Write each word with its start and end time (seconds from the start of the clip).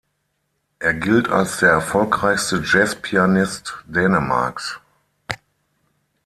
Er 0.79 0.95
gilt 0.95 1.29
als 1.29 1.59
der 1.59 1.69
erfolgreichste 1.73 2.63
Jazzpianist 2.65 3.83
Dänemarks. 3.85 4.81